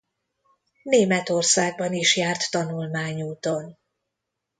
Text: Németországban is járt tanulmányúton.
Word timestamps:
Németországban 0.83 1.93
is 1.93 2.17
járt 2.17 2.51
tanulmányúton. 2.51 3.77